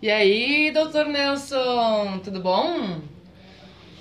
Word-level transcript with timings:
E 0.00 0.08
aí, 0.08 0.70
doutor 0.70 1.06
Nelson, 1.06 2.20
tudo 2.22 2.38
bom? 2.38 3.00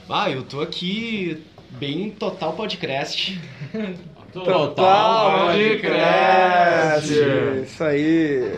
Ah, 0.07 0.29
eu 0.29 0.43
tô 0.43 0.61
aqui 0.61 1.43
bem 1.71 2.11
total 2.11 2.53
podcast. 2.53 3.41
Total 4.31 5.47
podcast. 5.47 7.13
Isso 7.63 7.83
aí. 7.83 8.53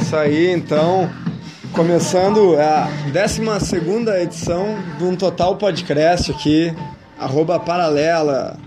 Isso 0.00 0.16
aí, 0.16 0.50
então. 0.52 1.10
Começando 1.72 2.56
a 2.58 2.88
12 3.12 4.22
edição 4.22 4.76
de 4.98 5.04
um 5.04 5.14
Total 5.14 5.56
Podcast 5.56 6.30
aqui, 6.30 6.74
arroba 7.18 7.60
paralela. 7.60 8.58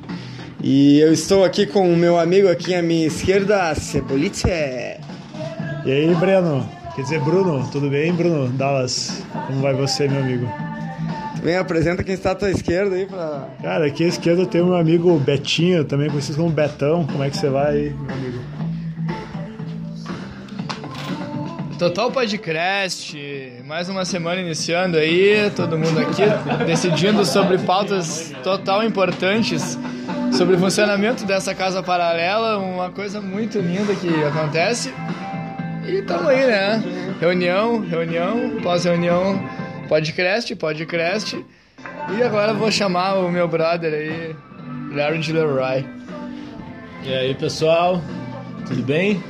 E 0.62 1.00
eu 1.00 1.12
estou 1.12 1.44
aqui 1.44 1.66
com 1.66 1.91
o 1.91 1.98
meu 1.98 2.18
amigo 2.18 2.48
aqui 2.50 2.74
à 2.74 2.82
minha 2.82 3.05
esquerda, 3.05 3.76
Cebolite. 3.76 4.48
E 4.48 5.91
aí, 5.91 6.16
Breno? 6.16 6.68
Quer 6.96 7.02
dizer, 7.02 7.20
Bruno, 7.20 7.68
tudo 7.72 7.90
bem, 7.90 8.13
Bruno? 8.13 8.48
Dallas, 8.50 9.22
como 9.48 9.62
vai 9.62 9.74
você, 9.74 10.08
meu 10.08 10.22
amigo? 10.22 10.48
Vem, 11.44 11.58
apresenta 11.58 12.04
quem 12.04 12.13
está 12.13 12.32
à 12.32 12.35
tua 12.35 12.52
esquerda 12.52 12.96
aí 12.96 13.05
pra. 13.05 13.49
Cara, 13.62 13.85
aqui 13.85 14.05
à 14.05 14.08
esquerda 14.08 14.46
tem 14.46 14.62
o 14.62 14.68
meu 14.68 14.76
amigo 14.76 15.20
Betinho, 15.20 15.84
também 15.84 16.10
conhecido 16.10 16.38
como 16.38 16.49
Betão. 16.49 17.05
Como 17.05 17.22
é 17.22 17.30
que 17.30 17.38
você 17.38 17.49
vai, 17.49 17.94
meu 17.99 18.16
amigo? 18.16 18.62
Total 21.77 22.12
Podcast, 22.12 23.18
mais 23.66 23.90
uma 23.90 24.05
semana 24.05 24.40
iniciando 24.40 24.98
aí, 24.98 25.50
todo 25.55 25.77
mundo 25.77 25.99
aqui 25.99 26.22
decidindo 26.66 27.26
sobre 27.26 27.58
pautas 27.58 28.34
total 28.43 28.84
importantes 28.84 29.77
sobre 30.32 30.55
o 30.55 30.60
funcionamento 30.60 31.26
dessa 31.26 31.54
casa 31.54 31.82
paralela, 31.84 32.57
uma 32.57 32.90
coisa 32.90 33.20
muito 33.20 33.60
linda 33.60 33.94
que 33.96 34.07
acontece. 34.24 34.94
E 35.85 35.99
estamos 35.99 36.27
aí, 36.27 36.46
né? 36.46 36.84
Reunião, 37.20 37.79
reunião, 37.79 38.62
pós-reunião, 38.62 39.41
podcast, 39.90 40.55
podcast. 40.55 41.46
E 42.18 42.24
agora 42.24 42.54
vou 42.54 42.71
chamar 42.71 43.16
o 43.16 43.29
meu 43.32 43.48
brother 43.48 43.94
aí, 43.94 44.35
Larry 44.96 45.20
de 45.20 45.34
Leroy. 45.34 45.85
E 47.04 47.13
aí, 47.13 47.34
pessoal, 47.35 48.01
tudo 48.68 48.82
bem? 48.84 49.21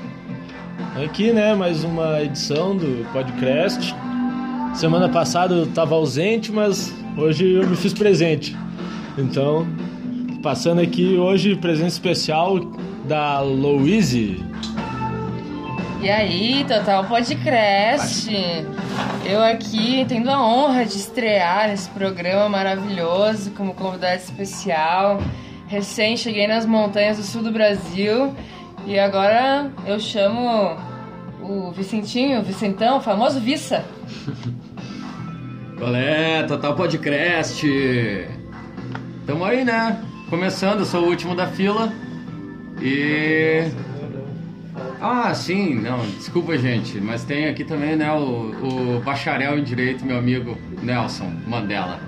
Aqui, 1.03 1.31
né, 1.31 1.53
mais 1.53 1.83
uma 1.83 2.21
edição 2.21 2.75
do 2.75 3.07
podcast. 3.11 3.93
Semana 4.73 5.07
passada 5.07 5.53
eu 5.53 5.63
estava 5.65 5.93
ausente, 5.93 6.51
mas 6.51 6.93
hoje 7.15 7.53
eu 7.53 7.67
me 7.67 7.75
fiz 7.75 7.93
presente. 7.93 8.55
Então, 9.17 9.67
passando 10.41 10.81
aqui 10.81 11.15
hoje 11.15 11.55
presença 11.55 11.95
especial 11.95 12.59
da 13.05 13.39
Louise. 13.39 14.43
E 16.01 16.09
aí, 16.09 16.65
Total 16.67 17.05
Podcast. 17.05 18.29
Eu 19.25 19.43
aqui 19.43 20.05
tendo 20.07 20.29
a 20.29 20.43
honra 20.43 20.85
de 20.85 20.97
estrear 20.97 21.69
nesse 21.69 21.89
programa 21.89 22.49
maravilhoso 22.49 23.51
como 23.51 23.75
convidado 23.75 24.15
especial. 24.15 25.21
Recém 25.67 26.17
cheguei 26.17 26.47
nas 26.47 26.65
montanhas 26.65 27.17
do 27.17 27.23
sul 27.23 27.43
do 27.43 27.51
Brasil 27.51 28.33
e 28.85 28.99
agora 28.99 29.71
eu 29.85 29.99
chamo 29.99 30.77
o 31.41 31.71
Vicentinho, 31.71 32.39
o 32.39 32.43
Vicentão, 32.43 32.97
o 32.97 33.01
famoso 33.01 33.39
Vissa. 33.39 33.83
Qual 35.77 35.95
é? 35.95 36.43
Total 36.43 36.75
Podcast. 36.75 37.67
Tamo 39.25 39.43
aí, 39.43 39.65
né? 39.65 40.01
Começando, 40.29 40.85
sou 40.85 41.03
o 41.03 41.09
último 41.09 41.35
da 41.35 41.47
fila. 41.47 41.91
E. 42.81 43.69
Ah, 44.99 45.33
sim, 45.33 45.75
não, 45.75 45.99
desculpa, 46.17 46.57
gente, 46.57 46.99
mas 46.99 47.23
tem 47.23 47.47
aqui 47.47 47.65
também, 47.65 47.95
né, 47.95 48.09
o, 48.13 48.97
o 48.97 49.01
bacharel 49.01 49.59
em 49.59 49.63
direito, 49.63 50.05
meu 50.05 50.17
amigo 50.17 50.57
Nelson 50.81 51.29
Mandela. 51.45 51.99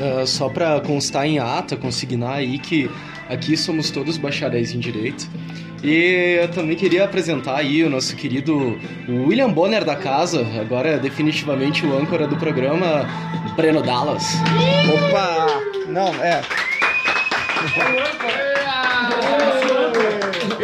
Uh, 0.00 0.24
só 0.28 0.48
para 0.48 0.80
constar 0.80 1.26
em 1.26 1.40
ata, 1.40 1.76
consignar 1.76 2.34
aí 2.34 2.58
que 2.60 2.88
aqui 3.30 3.56
somos 3.56 3.90
todos 3.90 4.18
bacharéis 4.18 4.74
em 4.74 4.78
direito. 4.78 5.28
E 5.82 6.38
eu 6.42 6.48
também 6.48 6.76
queria 6.76 7.04
apresentar 7.04 7.56
aí 7.56 7.82
o 7.82 7.88
nosso 7.88 8.14
querido 8.14 8.78
William 9.08 9.50
Bonner 9.50 9.82
da 9.84 9.96
casa, 9.96 10.46
agora 10.60 10.98
definitivamente 10.98 11.86
o 11.86 11.96
âncora 11.96 12.26
do 12.26 12.36
programa, 12.36 13.08
Breno 13.56 13.82
Dallas. 13.82 14.34
Opa! 14.92 15.46
Não, 15.88 16.08
é. 16.22 16.42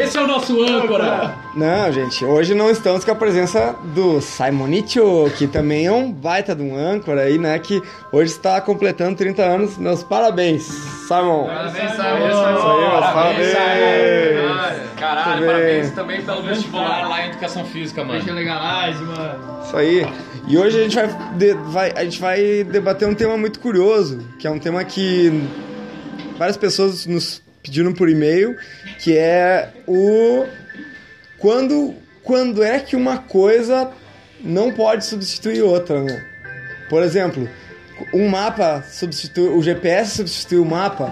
Esse 0.06 0.16
é 0.18 0.22
o 0.22 0.26
nosso 0.26 0.62
âncora! 0.62 1.34
Não, 1.54 1.90
gente, 1.92 2.24
hoje 2.24 2.54
não 2.54 2.70
estamos 2.70 3.04
com 3.04 3.10
a 3.10 3.14
presença 3.14 3.74
do 3.94 4.20
Simonitio, 4.20 5.30
que 5.36 5.46
também 5.46 5.86
é 5.86 5.92
um 5.92 6.12
baita 6.12 6.54
de 6.54 6.62
um 6.62 6.76
âncora 6.76 7.22
aí, 7.22 7.38
né? 7.38 7.58
Que 7.58 7.82
hoje 8.12 8.30
está 8.32 8.60
completando 8.60 9.16
30 9.16 9.42
anos. 9.42 9.76
Meus 9.78 10.02
parabéns, 10.02 10.64
Simon. 11.08 11.46
Parabéns, 11.46 11.92
Isso 11.92 12.02
aí, 12.02 12.18
meus 12.22 12.34
parabéns. 13.12 13.52
Caralho, 14.98 15.36
Muito 15.36 15.46
parabéns 15.46 15.90
também 15.92 16.22
pelo 16.22 16.42
vestibular 16.42 17.08
lá 17.08 17.26
em 17.26 17.30
Educação 17.30 17.64
Física, 17.64 18.02
mano. 18.04 18.18
Deixa 18.20 18.32
legalize, 18.34 19.02
mano. 19.02 19.58
Isso 19.64 19.76
aí. 19.76 20.06
E 20.48 20.56
hoje 20.58 20.78
a 20.78 20.82
gente 20.82 20.94
vai, 20.96 21.08
de- 21.36 21.54
vai- 21.54 21.92
a 21.96 22.04
gente 22.04 22.20
vai 22.20 22.64
debater 22.64 23.06
um 23.08 23.14
tema 23.14 23.36
muito 23.36 23.60
curioso, 23.60 24.18
que 24.38 24.46
é 24.46 24.50
um 24.50 24.58
tema 24.58 24.82
que 24.84 25.42
várias 26.38 26.56
pessoas 26.56 27.06
nos 27.06 27.42
pediram 27.66 27.92
por 27.92 28.08
e-mail, 28.08 28.56
que 28.98 29.16
é 29.16 29.72
o 29.86 30.46
quando 31.38 31.94
quando 32.22 32.62
é 32.62 32.80
que 32.80 32.96
uma 32.96 33.18
coisa 33.18 33.90
não 34.40 34.72
pode 34.72 35.04
substituir 35.04 35.62
outra, 35.62 36.02
né? 36.02 36.24
Por 36.88 37.02
exemplo, 37.02 37.48
um 38.12 38.28
mapa 38.28 38.82
substitui 38.82 39.48
o 39.48 39.62
GPS 39.62 40.16
substitui 40.16 40.58
o 40.58 40.64
mapa, 40.64 41.06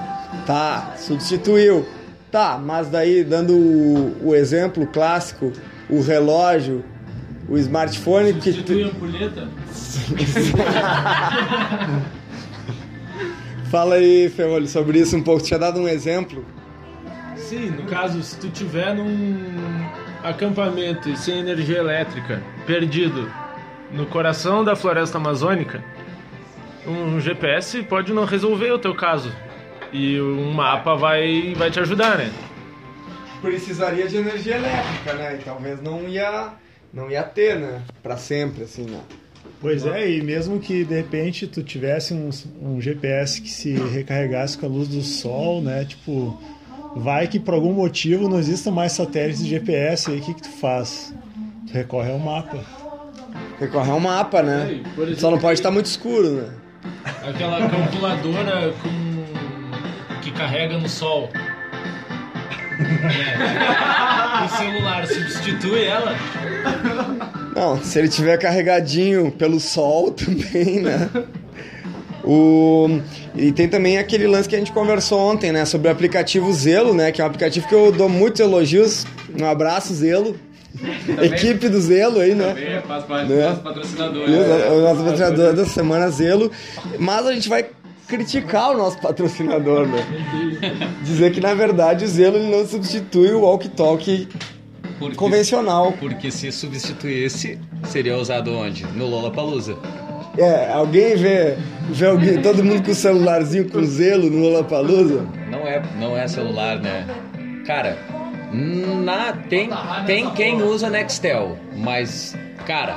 tá? 0.46 0.94
Substituiu, 0.96 1.86
tá? 2.30 2.58
Mas 2.58 2.88
daí 2.88 3.24
dando 3.24 3.54
o, 3.54 4.28
o 4.28 4.34
exemplo 4.34 4.86
clássico, 4.86 5.52
o 5.90 6.00
relógio, 6.00 6.84
o 7.48 7.58
smartphone 7.58 8.32
que 8.34 8.52
Substitui 8.52 8.84
a 8.84 8.86
ampulheta? 8.86 9.48
Fala 13.70 13.96
aí, 13.96 14.28
Ferrolho, 14.28 14.66
sobre 14.68 14.98
isso 14.98 15.16
um 15.16 15.22
pouco. 15.22 15.42
Tinha 15.42 15.58
dado 15.58 15.80
um 15.80 15.88
exemplo. 15.88 16.44
Sim, 17.36 17.70
no 17.70 17.84
caso, 17.84 18.22
se 18.22 18.38
tu 18.38 18.48
tiver 18.48 18.94
num 18.94 19.86
acampamento 20.22 21.08
e 21.08 21.16
sem 21.16 21.40
energia 21.40 21.78
elétrica, 21.78 22.42
perdido 22.66 23.30
no 23.92 24.06
coração 24.06 24.64
da 24.64 24.74
floresta 24.74 25.18
amazônica, 25.18 25.84
um 26.86 27.20
GPS 27.20 27.82
pode 27.82 28.12
não 28.12 28.24
resolver 28.24 28.70
o 28.72 28.78
teu 28.78 28.94
caso. 28.94 29.32
E 29.92 30.20
um 30.20 30.52
mapa 30.52 30.94
vai, 30.94 31.54
vai 31.56 31.70
te 31.70 31.78
ajudar, 31.80 32.18
né? 32.18 32.32
Precisaria 33.40 34.08
de 34.08 34.16
energia 34.16 34.56
elétrica, 34.56 35.12
né? 35.14 35.36
E 35.36 35.44
talvez 35.44 35.80
não 35.80 36.08
ia, 36.08 36.54
não 36.92 37.10
ia 37.10 37.22
ter, 37.22 37.58
né? 37.58 37.82
Pra 38.02 38.16
sempre, 38.16 38.64
assim, 38.64 38.86
né? 38.86 39.00
Pois 39.64 39.86
é, 39.86 40.10
e 40.10 40.20
mesmo 40.20 40.60
que 40.60 40.84
de 40.84 40.94
repente 40.94 41.46
tu 41.46 41.62
tivesse 41.62 42.12
um, 42.12 42.28
um 42.60 42.82
GPS 42.82 43.40
que 43.40 43.48
se 43.48 43.72
recarregasse 43.72 44.58
com 44.58 44.66
a 44.66 44.68
luz 44.68 44.88
do 44.88 45.00
sol, 45.00 45.62
né? 45.62 45.86
Tipo, 45.86 46.38
vai 46.94 47.26
que 47.26 47.40
por 47.40 47.54
algum 47.54 47.72
motivo 47.72 48.28
não 48.28 48.38
existam 48.38 48.72
mais 48.72 48.92
satélites 48.92 49.42
de 49.42 49.48
GPS, 49.48 50.10
aí 50.10 50.18
o 50.18 50.20
que, 50.20 50.34
que 50.34 50.42
tu 50.42 50.50
faz? 50.50 51.14
Tu 51.66 51.72
recorre 51.72 52.12
ao 52.12 52.18
mapa. 52.18 52.58
Recorrer 53.58 53.90
ao 53.90 54.00
mapa, 54.00 54.42
né? 54.42 54.82
Exemplo, 54.98 55.16
Só 55.16 55.30
não 55.30 55.38
pode 55.38 55.58
estar 55.58 55.70
muito 55.70 55.86
escuro, 55.86 56.30
né? 56.32 56.50
Aquela 57.26 57.66
calculadora 57.66 58.74
com... 58.82 60.20
que 60.20 60.30
carrega 60.32 60.76
no 60.76 60.90
sol. 60.90 61.30
É. 63.04 64.44
O 64.44 64.48
celular 64.48 65.06
substitui 65.06 65.84
ela. 65.84 66.16
Não, 67.54 67.82
se 67.82 67.98
ele 67.98 68.08
tiver 68.08 68.36
carregadinho 68.38 69.30
pelo 69.30 69.60
sol 69.60 70.10
também, 70.12 70.80
né? 70.80 71.08
O... 72.24 73.00
E 73.36 73.52
tem 73.52 73.68
também 73.68 73.98
aquele 73.98 74.26
lance 74.26 74.48
que 74.48 74.56
a 74.56 74.58
gente 74.58 74.72
conversou 74.72 75.18
ontem, 75.20 75.52
né? 75.52 75.64
Sobre 75.64 75.88
o 75.88 75.90
aplicativo 75.90 76.52
Zelo, 76.52 76.94
né? 76.94 77.12
Que 77.12 77.20
é 77.20 77.24
um 77.24 77.26
aplicativo 77.26 77.68
que 77.68 77.74
eu 77.74 77.92
dou 77.92 78.08
muitos 78.08 78.40
elogios. 78.40 79.06
Um 79.38 79.44
abraço, 79.44 79.92
Zelo. 79.94 80.36
Equipe 81.22 81.68
do 81.68 81.80
Zelo 81.80 82.20
aí, 82.20 82.34
né? 82.34 82.48
Também 82.48 82.82
faz 82.82 83.04
parte 83.04 83.28
Né? 83.30 83.36
do 83.36 83.48
nosso 83.48 83.60
patrocinador. 83.60 84.28
Né? 84.28 84.68
o 84.70 84.80
nosso 84.80 84.96
patrocinador 85.02 85.52
da 85.54 85.66
semana 85.66 86.10
Zelo. 86.10 86.50
Mas 86.98 87.26
a 87.26 87.32
gente 87.34 87.48
vai 87.48 87.66
criticar 88.08 88.70
o 88.72 88.76
nosso 88.78 88.98
patrocinador, 88.98 89.86
né? 89.86 90.04
Dizer 91.04 91.32
que 91.32 91.40
na 91.40 91.54
verdade 91.54 92.04
o 92.04 92.08
Zelo 92.08 92.38
não 92.38 92.66
substitui 92.66 93.32
o 93.32 93.40
walkie 93.42 93.68
talkie 93.68 94.28
Porque- 94.98 95.16
convencional. 95.16 95.92
Porque 95.98 96.30
se 96.30 96.50
substituísse, 96.52 97.58
seria 97.84 98.16
usado 98.16 98.52
onde? 98.54 98.84
No 98.86 99.06
Lollapalooza. 99.06 99.76
É, 100.36 100.72
alguém 100.72 101.14
vê, 101.16 101.56
vê 101.90 102.06
alguém, 102.06 102.42
todo 102.42 102.64
mundo 102.64 102.82
com 102.84 102.90
o 102.90 102.94
celularzinho 102.94 103.70
com 103.70 103.82
zelo 103.84 104.28
no 104.28 104.38
Lollapalooza? 104.38 105.26
Não 105.50 105.60
é, 105.60 105.82
não 106.00 106.16
é 106.16 106.26
celular, 106.26 106.78
né? 106.80 107.06
Cara, 107.66 107.96
na, 108.52 109.32
tem, 109.48 109.70
tem 110.06 110.30
quem 110.30 110.60
usa 110.62 110.90
Nextel, 110.90 111.56
mas, 111.76 112.36
cara, 112.66 112.96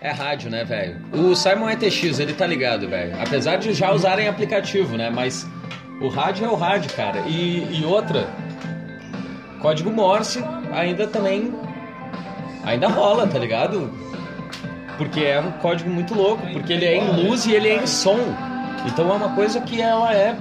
é 0.00 0.10
rádio, 0.10 0.50
né, 0.50 0.64
velho? 0.64 0.96
O 1.12 1.34
Simon 1.34 1.70
ETX, 1.70 2.18
ele 2.18 2.32
tá 2.32 2.46
ligado, 2.46 2.88
velho. 2.88 3.14
Apesar 3.20 3.56
de 3.56 3.72
já 3.74 3.92
usarem 3.92 4.26
aplicativo, 4.28 4.96
né? 4.96 5.10
Mas 5.10 5.46
o 6.00 6.08
rádio 6.08 6.46
é 6.46 6.48
o 6.48 6.54
rádio, 6.54 6.90
cara. 6.94 7.20
E, 7.26 7.80
e 7.80 7.84
outra, 7.84 8.26
código 9.60 9.90
Morse 9.90 10.42
ainda 10.74 11.06
também. 11.06 11.52
Ainda 12.64 12.88
rola, 12.88 13.26
tá 13.26 13.38
ligado? 13.38 13.90
Porque 14.96 15.20
é 15.20 15.40
um 15.40 15.52
código 15.52 15.90
muito 15.90 16.14
louco, 16.14 16.46
porque 16.52 16.72
ele 16.72 16.84
é 16.84 16.96
em 16.96 17.24
luz 17.24 17.46
e 17.46 17.52
ele 17.52 17.68
é 17.68 17.82
em 17.82 17.86
som. 17.86 18.18
Então 18.86 19.10
é 19.10 19.14
uma 19.14 19.34
coisa 19.34 19.60
que 19.60 19.80
ela 19.80 20.14
é 20.14 20.36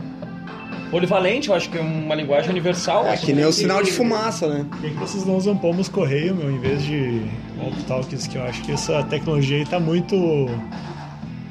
polivalente, 0.92 1.50
eu 1.50 1.56
acho 1.56 1.70
que 1.70 1.78
é 1.78 1.82
uma 1.82 2.14
linguagem 2.14 2.52
universal. 2.52 3.08
É 3.08 3.18
que 3.18 3.34
nem 3.34 3.46
o 3.46 3.52
sinal 3.52 3.82
de 3.82 3.92
fumaça, 3.92 4.48
né? 4.48 4.66
Por 4.70 4.80
que, 4.80 4.90
vocês 4.92 5.26
não 5.26 5.36
usam 5.36 5.58
pomos 5.58 5.90
correio, 5.90 6.36
meu, 6.36 6.52
em 6.52 6.60
vez 6.60 6.84
de 6.84 7.24
walkie-talkies? 7.58 8.28
Que 8.28 8.38
eu 8.38 8.44
acho 8.44 8.62
que 8.62 8.72
essa 8.72 9.04
tecnologia 9.04 9.58
aí 9.58 9.66
tá 9.66 9.80
muito. 9.80 10.16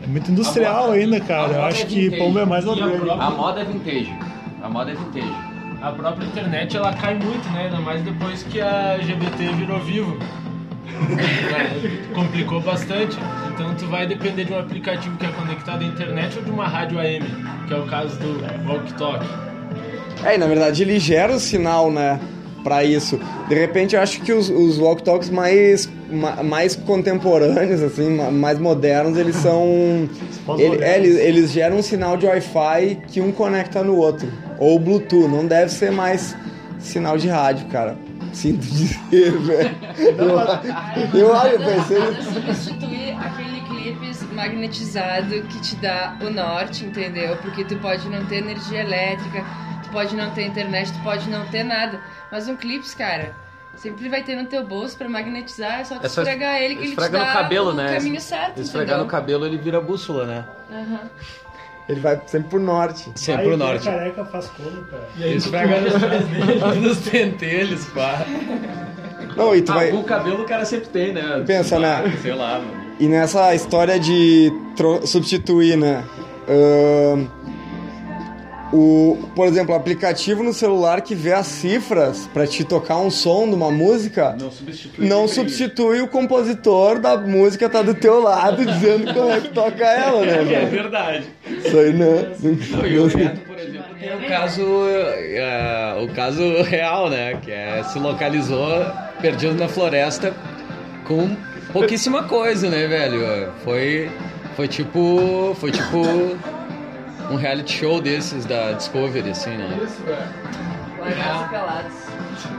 É 0.02 0.06
muito 0.06 0.30
industrial 0.30 0.92
ainda, 0.92 1.20
cara. 1.20 1.54
Eu 1.54 1.62
acho 1.64 1.86
que 1.86 2.16
pombo 2.16 2.38
é 2.38 2.44
mais 2.44 2.64
orgânico. 2.66 3.10
A 3.10 3.30
moda 3.30 3.60
é 3.60 3.64
vintage. 3.64 4.14
A 4.62 4.68
moda 4.68 4.92
é 4.92 4.94
vintage. 4.94 5.51
A 5.82 5.90
própria 5.90 6.24
internet 6.26 6.76
ela 6.76 6.92
cai 6.94 7.14
muito, 7.14 7.48
né? 7.50 7.64
Ainda 7.64 7.80
mais 7.80 8.02
depois 8.02 8.42
que 8.44 8.60
a 8.60 8.98
GBT 8.98 9.52
virou 9.56 9.80
vivo. 9.80 10.16
Complicou 12.14 12.60
bastante. 12.60 13.16
Então 13.52 13.74
tu 13.74 13.86
vai 13.86 14.06
depender 14.06 14.44
de 14.44 14.52
um 14.52 14.58
aplicativo 14.60 15.16
que 15.16 15.26
é 15.26 15.28
conectado 15.30 15.82
à 15.82 15.84
internet 15.84 16.38
ou 16.38 16.44
de 16.44 16.50
uma 16.50 16.66
rádio 16.68 16.98
AM, 16.98 17.24
que 17.66 17.74
é 17.74 17.76
o 17.76 17.84
caso 17.86 18.16
do 18.18 18.40
Walk 18.68 18.94
Talk. 18.94 19.24
É, 20.24 20.36
e 20.36 20.38
na 20.38 20.46
verdade 20.46 20.82
ele 20.82 20.98
gera 21.00 21.34
o 21.34 21.40
sinal, 21.40 21.90
né? 21.90 22.20
Pra 22.62 22.84
isso. 22.84 23.18
De 23.48 23.56
repente 23.56 23.96
eu 23.96 24.00
acho 24.02 24.20
que 24.20 24.32
os, 24.32 24.48
os 24.48 24.78
walk-talks 24.78 25.28
mais, 25.30 25.90
ma- 26.08 26.44
mais 26.44 26.76
contemporâneos, 26.76 27.82
assim, 27.82 28.08
ma- 28.16 28.30
mais 28.30 28.56
modernos, 28.60 29.18
eles 29.18 29.34
são. 29.34 30.08
ele- 30.56 30.80
é, 30.84 30.96
eles, 30.96 31.16
eles 31.16 31.50
geram 31.50 31.78
um 31.78 31.82
sinal 31.82 32.16
de 32.16 32.24
Wi-Fi 32.24 32.98
que 33.08 33.20
um 33.20 33.32
conecta 33.32 33.82
no 33.82 33.96
outro. 33.96 34.28
Ou 34.62 34.78
Bluetooth, 34.78 35.26
não 35.28 35.44
deve 35.46 35.72
ser 35.72 35.90
mais 35.90 36.36
sinal 36.78 37.18
de 37.18 37.28
rádio, 37.28 37.66
cara. 37.66 37.96
Sinto 38.32 38.60
dizer, 38.64 39.32
velho. 39.42 39.76
Eu, 39.98 41.20
eu, 41.20 41.30
olha, 41.32 41.50
eu 41.50 41.58
pensei. 41.58 42.00
Substituir 42.22 43.16
aquele 43.18 43.60
clipes 43.62 44.22
magnetizado 44.32 45.42
que 45.42 45.60
te 45.60 45.76
dá 45.76 46.16
o 46.22 46.30
norte, 46.30 46.84
entendeu? 46.84 47.36
Porque 47.38 47.64
tu 47.64 47.76
pode 47.78 48.08
não 48.08 48.24
ter 48.26 48.36
energia 48.36 48.80
elétrica, 48.82 49.44
tu 49.82 49.90
pode 49.90 50.14
não 50.16 50.30
ter 50.30 50.46
internet, 50.46 50.92
tu 50.92 51.02
pode 51.02 51.28
não 51.28 51.44
ter 51.46 51.64
nada. 51.64 52.00
Mas 52.30 52.48
um 52.48 52.54
clipes, 52.56 52.94
cara, 52.94 53.34
sempre 53.76 54.08
vai 54.08 54.22
ter 54.22 54.36
no 54.36 54.46
teu 54.46 54.64
bolso 54.66 54.96
pra 54.96 55.08
magnetizar, 55.08 55.80
é 55.80 55.84
só 55.84 55.96
tu 55.98 56.06
É 56.06 56.08
só 56.08 56.22
esfregar 56.22 56.62
ele 56.62 56.76
que 56.76 56.82
ele 56.84 56.96
te 56.96 57.10
dá 57.10 57.26
no 57.26 57.32
cabelo, 57.32 57.70
o 57.70 57.74
né? 57.74 57.94
caminho 57.96 58.20
certo, 58.20 58.60
Esfregar 58.60 58.86
entendeu? 58.90 59.04
no 59.04 59.10
cabelo 59.10 59.44
ele 59.44 59.58
vira 59.58 59.80
bússola, 59.80 60.24
né? 60.24 60.44
Aham. 60.70 61.10
Ele 61.88 62.00
vai 62.00 62.20
sempre 62.26 62.48
pro 62.50 62.60
norte. 62.60 63.10
Sempre 63.14 63.42
Aí, 63.42 63.48
pro 63.48 63.56
norte. 63.56 63.88
é 63.88 63.92
careca 63.92 64.24
faz 64.24 64.46
como, 64.56 64.82
cara? 64.84 65.08
E 65.18 65.24
aí 65.24 65.34
Esfrega 65.36 65.74
começa- 65.90 66.74
nos 66.80 66.98
pentelhos, 67.08 67.84
pá. 67.86 68.24
Não, 69.36 69.54
e 69.54 69.62
tu 69.62 69.72
Ah, 69.72 69.76
vai. 69.76 69.92
o 69.92 70.02
cabelo 70.04 70.42
o 70.42 70.44
cara 70.46 70.64
sempre 70.64 70.88
tem, 70.88 71.12
né? 71.12 71.42
Pensa, 71.46 71.78
né? 71.78 72.12
Sei 72.22 72.34
lá, 72.34 72.58
mano. 72.58 72.82
E 73.00 73.08
nessa 73.08 73.54
história 73.54 73.98
de 73.98 74.52
tro- 74.76 75.06
substituir, 75.06 75.76
né? 75.76 76.04
ahn, 76.48 77.26
o, 78.72 79.18
por 79.36 79.46
exemplo, 79.46 79.74
o 79.74 79.76
aplicativo 79.76 80.42
no 80.42 80.52
celular 80.52 81.02
que 81.02 81.14
vê 81.14 81.32
as 81.32 81.46
cifras 81.46 82.28
pra 82.32 82.46
te 82.46 82.64
tocar 82.64 82.98
um 82.98 83.10
som 83.10 83.46
de 83.48 83.54
uma 83.54 83.70
música 83.70 84.34
Não 84.40 84.50
substitui. 84.50 85.06
não 85.06 85.28
substitui 85.28 86.00
o 86.00 86.08
compositor 86.08 86.98
da 86.98 87.16
música 87.18 87.68
tá 87.68 87.82
do 87.82 87.94
teu 87.94 88.20
lado 88.22 88.64
dizendo 88.66 89.12
como 89.12 89.30
é 89.30 89.40
que 89.40 89.48
toca 89.48 89.84
ela, 89.84 90.24
né, 90.24 90.40
É 90.40 90.44
velho? 90.44 90.70
verdade. 90.70 91.24
Isso 91.46 91.78
aí, 91.78 91.92
né? 91.92 92.32
Não, 92.40 92.86
e 92.86 92.98
o 92.98 93.06
Neto, 93.16 93.40
por 93.46 93.58
exemplo, 93.58 93.94
tem 94.00 94.16
o 94.16 94.28
caso, 94.28 94.62
é, 94.88 95.96
o 96.02 96.08
caso 96.14 96.62
real, 96.62 97.10
né? 97.10 97.36
Que 97.42 97.50
é, 97.52 97.82
se 97.84 97.98
localizou 97.98 98.68
perdido 99.20 99.54
na 99.54 99.68
floresta 99.68 100.34
com 101.06 101.36
pouquíssima 101.72 102.22
coisa, 102.24 102.70
né, 102.70 102.86
velho? 102.86 103.52
Foi, 103.64 104.10
foi 104.56 104.66
tipo, 104.66 105.54
foi 105.60 105.70
tipo 105.70 106.02
um 107.30 107.36
reality 107.36 107.78
show 107.78 108.00
desses 108.00 108.44
da 108.44 108.72
Discovery, 108.72 109.30
assim, 109.30 109.50
né? 109.50 109.78
E 109.80 111.48
pelados. 111.48 111.92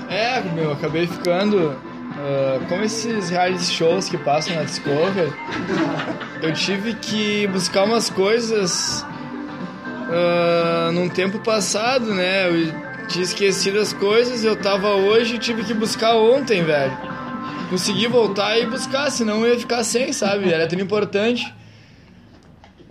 É, 0.10 0.42
meu, 0.42 0.66
eu 0.66 0.72
acabei 0.74 1.08
ficando. 1.08 1.76
ah, 2.18 2.60
como 2.68 2.84
esses 2.84 3.30
reality 3.30 3.64
shows 3.66 4.10
que 4.10 4.18
passam 4.18 4.56
na 4.56 4.64
Discovery, 4.64 5.32
eu 6.42 6.54
tive 6.54 6.94
que 6.96 7.48
buscar 7.48 7.86
umas 7.86 8.10
coisas 8.10 9.06
ah, 10.10 10.92
num 10.94 11.10
tempo 11.10 11.40
passado, 11.40 12.14
né? 12.14 12.48
Eu 12.50 12.74
tinha 13.08 13.24
esquecido 13.24 13.80
as 13.80 13.94
coisas, 13.94 14.44
eu 14.44 14.56
tava 14.56 14.90
hoje 14.90 15.36
e 15.36 15.40
tive 15.40 15.64
que 15.64 15.74
buscar 15.74 16.16
ontem, 16.16 16.64
velho. 16.64 16.98
Consegui 17.70 18.08
voltar 18.08 18.58
e 18.60 18.66
buscar, 18.66 19.10
senão 19.10 19.46
eu 19.46 19.54
ia 19.54 19.60
ficar 19.60 19.84
sem, 19.84 20.14
sabe? 20.14 20.52
Era 20.52 20.68
tudo 20.68 20.82
importante. 20.82 21.54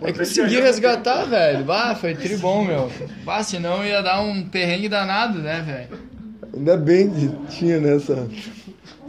É 0.03 0.11
que 0.11 0.19
consegui 0.19 0.59
resgatar, 0.59 1.25
velho. 1.25 1.63
Bah, 1.63 1.95
foi 1.95 2.13
tri 2.15 2.35
bom, 2.37 2.63
meu. 2.63 2.91
Bah, 3.23 3.43
senão 3.43 3.85
ia 3.85 4.01
dar 4.01 4.21
um 4.21 4.43
perrengue 4.47 4.89
danado, 4.89 5.39
né, 5.39 5.63
velho? 5.65 6.01
Ainda 6.55 6.77
bem 6.77 7.09
que 7.09 7.29
tinha 7.49 7.79
nessa 7.79 8.27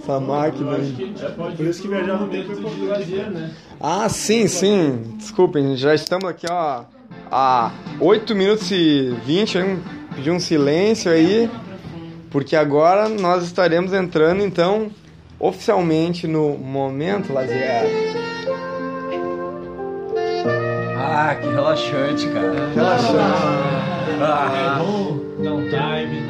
essa 0.05 0.21
máquina 0.21 0.77
aí. 0.77 1.15
Por 1.57 1.67
isso 1.67 1.83
que 1.83 1.89
viajar 1.89 2.21
no 2.21 2.29
tempo 2.29 2.53
é 2.53 2.55
de 2.55 2.87
lazer, 2.87 3.31
né? 3.31 3.51
Ah, 3.81 4.09
sim, 4.09 4.47
sim. 4.47 5.17
Desculpem, 5.17 5.77
já 5.77 5.95
estamos 5.95 6.29
aqui, 6.29 6.47
ó, 6.49 6.85
há 7.31 7.73
8 8.01 8.35
minutos 8.35 8.71
e 8.71 9.15
20. 9.25 9.59
Hein? 9.59 9.79
Pedi 10.15 10.31
um 10.31 10.39
silêncio 10.39 11.11
aí, 11.11 11.51
porque 12.31 12.55
agora 12.55 13.09
nós 13.09 13.45
estaremos 13.45 13.93
entrando, 13.93 14.43
então, 14.45 14.91
oficialmente 15.39 16.27
no 16.27 16.57
momento 16.57 17.33
lazer. 17.33 17.85
Ah, 21.07 21.35
que 21.35 21.49
relaxante, 21.49 22.29
cara. 22.29 22.53
Relaxar, 22.75 23.15
É 23.15 24.23
Ah, 24.23 24.77
bom 24.79 25.19
dar 25.43 25.53
um 25.53 25.63
time, 25.69 26.23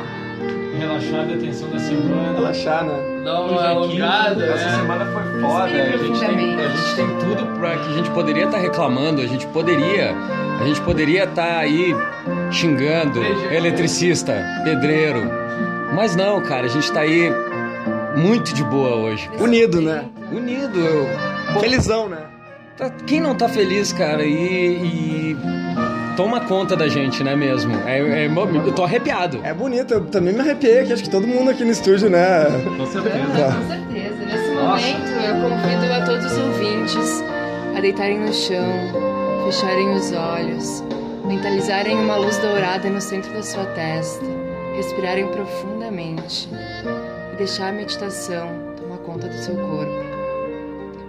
relaxar 0.79 1.27
da 1.27 1.37
tensão 1.37 1.69
da 1.71 1.79
semana. 1.79 2.33
relaxar, 2.35 2.85
né? 2.85 3.23
Dá 3.25 3.41
uma 3.41 3.69
alongada, 3.69 4.35
quinta, 4.35 4.45
Essa 4.53 4.65
né? 4.71 4.77
semana 4.77 5.07
foi 5.07 5.41
foda. 5.41 5.65
A 5.65 5.69
gente, 5.97 6.19
tem, 6.21 6.61
a 6.61 6.69
gente 6.69 6.97
tem 6.97 7.07
tudo 7.19 7.59
pra 7.59 7.77
que 7.77 7.89
a 7.89 7.93
gente 7.93 8.11
poderia 8.11 8.45
estar 8.45 8.59
reclamando, 8.59 9.23
a 9.23 9.27
gente 9.27 9.47
poderia. 9.49 10.15
A 10.61 10.65
gente 10.65 10.81
poderia 10.83 11.25
estar 11.25 11.59
aí 11.59 11.95
xingando 12.51 13.21
eletricista, 13.51 14.35
pedreiro. 14.65 15.23
Mas 15.95 16.15
não, 16.17 16.41
cara, 16.43 16.67
a 16.67 16.69
gente 16.69 16.91
tá 16.93 17.01
aí 17.01 17.33
muito 18.17 18.53
de 18.55 18.63
boa 18.65 18.95
hoje. 18.97 19.29
Unido, 19.39 19.81
né? 19.81 20.05
Unido. 20.33 20.81
Felizão, 21.61 22.09
né? 22.09 22.19
Tá- 22.77 22.91
quem 23.07 23.21
não 23.21 23.35
tá 23.35 23.49
feliz, 23.49 23.93
cara, 23.93 24.25
e, 24.25 24.33
e 25.33 25.37
toma 26.17 26.41
conta 26.41 26.77
da 26.77 26.89
gente, 26.89 27.23
né 27.25 27.35
mesmo? 27.37 27.73
É, 27.87 27.99
é- 27.99 28.27
eu 28.29 28.73
tô 28.73 28.85
arrepiado. 28.85 29.41
É 29.43 29.53
bonito, 29.53 29.93
eu 29.95 30.05
também 30.07 30.33
me 30.35 30.41
arrepiei 30.41 30.81
aqui, 30.81 30.93
acho 30.93 31.03
que 31.03 31.11
todo 31.11 31.27
mundo 31.27 31.51
aqui 31.51 31.65
no 31.65 31.71
estúdio, 31.73 32.09
né? 32.11 32.45
Com 32.77 32.87
certeza. 32.87 33.15
Com 33.17 33.69
certeza. 33.69 34.25
Nesse 34.25 34.51
momento, 34.55 35.11
eu 35.25 35.35
convido 35.51 35.93
a 35.93 36.05
todos 36.05 36.33
os 36.33 36.39
ouvintes 36.39 37.25
a 37.77 37.81
deitarem 37.81 38.21
no 38.21 38.33
chão, 38.33 38.65
fecharem 39.45 39.93
os 39.95 40.13
olhos, 40.13 40.85
mentalizarem 41.27 41.97
uma 41.97 42.17
luz 42.17 42.39
dourada 42.39 42.89
no 42.89 43.01
centro 43.01 43.33
da 43.33 43.43
sua 43.43 43.65
testa, 43.67 44.25
respirarem 44.77 45.27
profundamente 45.29 46.49
e 47.33 47.37
deixar 47.37 47.69
a 47.69 47.73
meditação 47.73 48.49
tomar 48.77 48.99
conta 48.99 49.27
do 49.29 49.35
seu 49.35 49.55
corpo. 49.57 50.04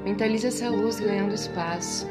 Mentalize 0.06 0.48
essa 0.48 0.70
luz 0.70 1.00
ganhando 1.00 1.34
espaço. 1.34 2.08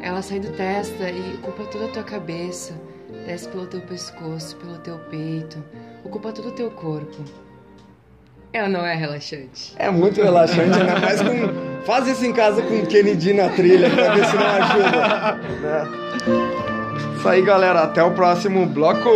Ela 0.00 0.22
sai 0.22 0.38
do 0.38 0.52
testa 0.52 1.10
e 1.10 1.34
ocupa 1.42 1.64
toda 1.64 1.86
a 1.86 1.88
tua 1.88 2.02
cabeça, 2.04 2.72
desce 3.26 3.48
pelo 3.48 3.66
teu 3.66 3.80
pescoço, 3.80 4.54
pelo 4.56 4.78
teu 4.78 4.96
peito, 5.10 5.62
ocupa 6.04 6.30
todo 6.32 6.48
o 6.48 6.52
teu 6.52 6.70
corpo. 6.70 7.24
Ela 8.52 8.68
não 8.68 8.86
é 8.86 8.94
relaxante. 8.94 9.74
É 9.76 9.90
muito 9.90 10.22
relaxante, 10.22 10.78
ainda 10.78 11.00
mais 11.00 11.20
com. 11.20 11.84
Faz 11.84 12.06
isso 12.06 12.24
em 12.24 12.32
casa 12.32 12.62
com 12.62 12.74
o 12.76 12.86
Kennedy 12.86 13.34
na 13.34 13.48
trilha 13.50 13.90
pra 13.90 14.14
ver 14.14 14.24
se 14.24 14.36
não 14.36 14.46
ajuda. 14.46 15.34
né? 15.60 15.84
Isso 17.18 17.28
aí, 17.28 17.42
galera. 17.42 17.82
Até 17.82 18.02
o 18.02 18.12
próximo 18.12 18.64
bloco. 18.64 19.10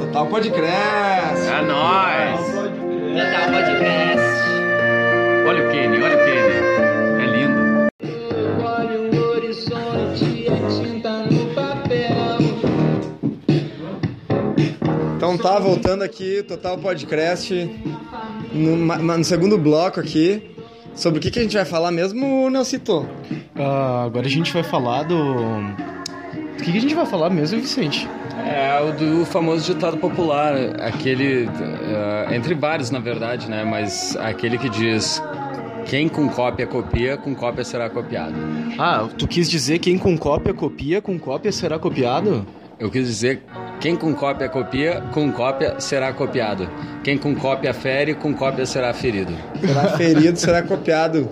Total 0.00 0.26
Podcast. 0.26 1.46
É 1.48 1.62
nóis! 1.62 2.46
Total 2.52 3.50
Podcast. 3.52 4.31
Então 15.32 15.50
tá, 15.50 15.58
voltando 15.58 16.02
aqui, 16.02 16.42
Total 16.42 16.76
Podcast, 16.76 17.54
no, 18.52 18.76
no 18.76 19.24
segundo 19.24 19.56
bloco 19.56 19.98
aqui. 19.98 20.42
Sobre 20.94 21.18
o 21.18 21.22
que, 21.22 21.30
que 21.30 21.38
a 21.38 21.42
gente 21.42 21.56
vai 21.56 21.64
falar 21.64 21.90
mesmo, 21.90 22.50
Nelsito? 22.50 23.08
Ah, 23.56 24.02
agora 24.04 24.26
a 24.26 24.30
gente 24.30 24.52
vai 24.52 24.62
falar 24.62 25.04
do. 25.04 25.14
Do 26.58 26.62
que, 26.62 26.70
que 26.70 26.76
a 26.76 26.80
gente 26.82 26.94
vai 26.94 27.06
falar 27.06 27.30
mesmo, 27.30 27.58
Vicente? 27.58 28.06
É 28.44 28.78
o 28.82 28.92
do 28.92 29.24
famoso 29.24 29.72
ditado 29.72 29.96
popular, 29.96 30.54
aquele, 30.80 31.46
eh, 31.46 32.36
entre 32.36 32.54
vários 32.54 32.90
na 32.90 32.98
verdade, 32.98 33.48
né? 33.48 33.64
Mas 33.64 34.14
aquele 34.16 34.58
que 34.58 34.68
diz: 34.68 35.22
quem 35.86 36.10
com 36.10 36.28
cópia 36.28 36.66
copia, 36.66 37.16
com 37.16 37.34
cópia 37.34 37.64
será 37.64 37.88
copiado. 37.88 38.34
Ah, 38.78 39.08
tu 39.16 39.26
quis 39.26 39.48
dizer 39.48 39.78
quem 39.78 39.96
com 39.96 40.18
cópia 40.18 40.52
copia, 40.52 41.00
com 41.00 41.18
cópia 41.18 41.50
será 41.50 41.78
copiado? 41.78 42.46
Eu 42.82 42.90
quis 42.90 43.06
dizer: 43.06 43.42
quem 43.80 43.94
com 43.94 44.12
cópia 44.12 44.48
copia, 44.48 45.00
com 45.12 45.30
cópia 45.30 45.78
será 45.78 46.12
copiado. 46.12 46.68
Quem 47.04 47.16
com 47.16 47.32
cópia 47.32 47.72
fere, 47.72 48.12
com 48.12 48.34
cópia 48.34 48.66
será 48.66 48.92
ferido. 48.92 49.32
Será 49.60 49.88
ferido, 49.96 50.36
será 50.36 50.62
copiado. 50.62 51.28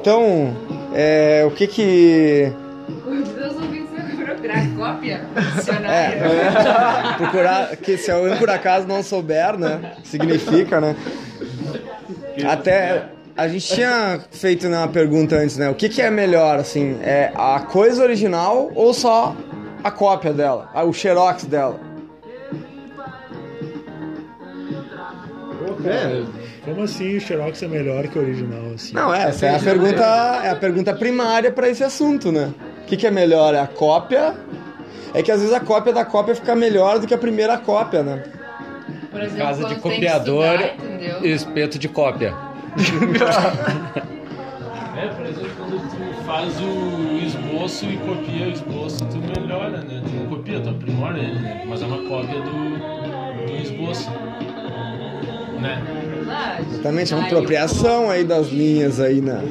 Então, 0.00 0.56
é, 0.94 1.42
o 1.44 1.50
que 1.50 1.66
que... 1.66 2.52
Os 2.88 3.56
ouvintes 3.56 3.90
vão 3.90 4.24
procurar 4.24 4.76
cópia 4.76 5.20
É, 5.34 5.40
dicionário. 5.56 6.18
é, 6.24 7.14
procurar, 7.16 7.76
que 7.76 7.96
se 7.96 8.10
alguém 8.12 8.36
por 8.36 8.48
acaso 8.48 8.86
não 8.86 9.02
souber, 9.02 9.58
né, 9.58 9.94
significa, 10.04 10.80
né? 10.80 10.94
Até 12.48 13.06
a 13.36 13.48
gente 13.48 13.66
tinha 13.66 14.20
feito 14.30 14.68
né, 14.68 14.78
uma 14.78 14.88
pergunta 14.88 15.34
antes, 15.34 15.56
né? 15.56 15.68
O 15.68 15.74
que, 15.74 15.88
que 15.88 16.00
é 16.00 16.10
melhor, 16.10 16.58
assim? 16.60 16.96
É 17.02 17.32
a 17.34 17.58
coisa 17.60 18.02
original 18.04 18.70
ou 18.74 18.94
só 18.94 19.34
a 19.82 19.90
cópia 19.90 20.32
dela? 20.32 20.70
O 20.86 20.92
xerox 20.92 21.44
dela? 21.44 21.80
É, 25.84 26.22
como 26.64 26.82
assim 26.82 27.16
o 27.16 27.20
Xerox 27.20 27.62
é 27.62 27.68
melhor 27.68 28.06
que 28.08 28.18
o 28.18 28.22
original? 28.22 28.72
Assim? 28.74 28.94
Não, 28.94 29.12
essa 29.14 29.46
é 29.46 29.56
a 29.56 29.58
pergunta, 29.58 30.04
é 30.44 30.50
a 30.50 30.56
pergunta 30.56 30.94
primária 30.94 31.50
para 31.50 31.68
esse 31.68 31.82
assunto, 31.82 32.30
né? 32.30 32.52
O 32.82 32.86
que, 32.86 32.96
que 32.96 33.06
é 33.06 33.10
melhor? 33.10 33.54
É 33.54 33.60
a 33.60 33.66
cópia? 33.66 34.34
É 35.14 35.22
que 35.22 35.32
às 35.32 35.40
vezes 35.40 35.54
a 35.54 35.60
cópia 35.60 35.92
da 35.92 36.04
cópia 36.04 36.34
fica 36.34 36.54
melhor 36.54 36.98
do 36.98 37.06
que 37.06 37.14
a 37.14 37.18
primeira 37.18 37.56
cópia, 37.56 38.02
né? 38.02 38.24
Por 39.10 39.22
exemplo, 39.22 39.38
Casa 39.38 39.64
de 39.64 39.74
copiador 39.76 40.60
estudar, 40.60 41.24
e 41.24 41.32
espeto 41.32 41.78
de 41.78 41.88
cópia. 41.88 42.34
É, 45.00 45.08
por 45.08 45.24
exemplo, 45.24 45.50
quando 45.56 45.80
tu 45.88 46.24
faz 46.24 46.60
o 46.60 46.99
esboço 47.60 47.84
e 47.84 47.96
copia 47.98 48.46
o 48.46 48.50
esboço, 48.50 48.98
tu 49.06 49.18
melhora, 49.18 49.82
né? 49.82 50.02
Tu 50.02 50.16
não 50.16 50.26
copia, 50.26 50.60
tu 50.60 50.70
aprimora 50.70 51.18
ele, 51.18 51.38
né? 51.40 51.64
Mas 51.68 51.82
é 51.82 51.86
uma 51.86 52.08
cópia 52.08 52.40
do, 52.40 53.46
do 53.46 53.62
esboço. 53.62 54.10
Né? 55.60 55.82
Verdade. 56.14 56.66
Exatamente, 56.70 57.12
é 57.12 57.16
uma 57.16 57.26
apropriação 57.26 58.10
aí 58.10 58.24
das 58.24 58.48
linhas 58.48 58.98
aí, 58.98 59.20
né? 59.20 59.42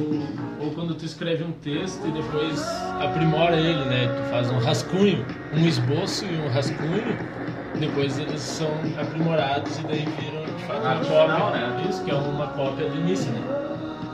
Ou 0.60 0.72
quando 0.72 0.96
tu 0.96 1.04
escreve 1.04 1.44
um 1.44 1.52
texto 1.52 2.04
e 2.04 2.10
depois 2.10 2.60
aprimora 3.00 3.56
ele, 3.56 3.84
né? 3.84 4.08
Tu 4.08 4.30
faz 4.30 4.50
um 4.50 4.58
rascunho, 4.58 5.24
um 5.54 5.64
esboço 5.64 6.24
e 6.24 6.36
um 6.36 6.52
rascunho, 6.52 7.16
depois 7.78 8.18
eles 8.18 8.40
são 8.40 8.70
aprimorados 9.00 9.78
e 9.78 9.82
daí 9.84 10.04
viram 10.18 10.44
de 10.56 10.64
fato 10.64 10.80
uma 10.80 11.40
cópia. 11.40 11.88
Isso, 11.88 12.02
que 12.02 12.10
é 12.10 12.14
uma 12.14 12.48
cópia 12.48 12.88
do 12.88 12.98
início, 12.98 13.30
né? 13.30 13.40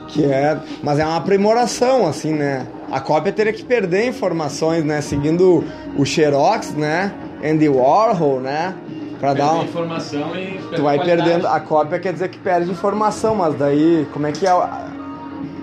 Que 0.08 0.24
é, 0.24 0.60
mas 0.82 0.98
é 0.98 1.04
uma 1.04 1.16
aprimoração, 1.16 2.06
assim, 2.06 2.34
né? 2.34 2.66
A 2.90 3.00
cópia 3.00 3.32
teria 3.32 3.52
que 3.52 3.64
perder 3.64 4.06
informações, 4.06 4.84
né? 4.84 5.00
Seguindo 5.00 5.64
o 5.96 6.04
Xerox, 6.04 6.72
né? 6.74 7.12
Andy 7.44 7.68
Warhol, 7.68 8.40
né? 8.40 8.74
Pra 9.18 9.32
dar 9.34 9.52
uma... 9.52 9.64
informação 9.64 10.36
e 10.36 10.58
Tu 10.74 10.82
vai 10.82 11.02
perdendo. 11.02 11.46
A 11.46 11.58
cópia 11.60 11.98
quer 11.98 12.12
dizer 12.12 12.28
que 12.28 12.38
perde 12.38 12.70
informação, 12.70 13.34
mas 13.34 13.54
daí, 13.56 14.06
como 14.12 14.26
é 14.26 14.32
que 14.32 14.46
é 14.46 14.50